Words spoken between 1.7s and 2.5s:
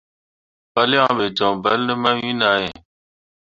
ne mawin